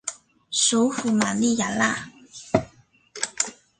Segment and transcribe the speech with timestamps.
[0.49, 2.09] 首府玛利亚娜。